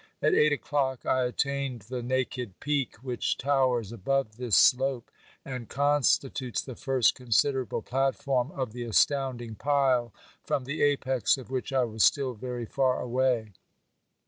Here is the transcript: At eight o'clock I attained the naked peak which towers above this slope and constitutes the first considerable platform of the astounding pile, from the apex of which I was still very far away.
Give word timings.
At 0.19 0.33
eight 0.33 0.51
o'clock 0.51 1.05
I 1.05 1.25
attained 1.25 1.81
the 1.83 2.01
naked 2.01 2.59
peak 2.59 2.95
which 3.03 3.37
towers 3.37 3.91
above 3.91 4.37
this 4.37 4.55
slope 4.55 5.11
and 5.45 5.69
constitutes 5.69 6.59
the 6.59 6.73
first 6.75 7.13
considerable 7.13 7.83
platform 7.83 8.51
of 8.53 8.71
the 8.73 8.81
astounding 8.83 9.53
pile, 9.53 10.11
from 10.43 10.63
the 10.65 10.81
apex 10.81 11.37
of 11.37 11.51
which 11.51 11.71
I 11.71 11.83
was 11.83 12.03
still 12.03 12.33
very 12.33 12.65
far 12.65 12.99
away. 12.99 13.51